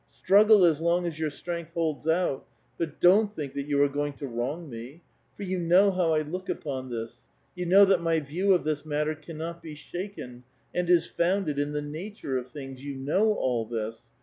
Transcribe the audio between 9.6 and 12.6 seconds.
be shaken, and is founded in the nature of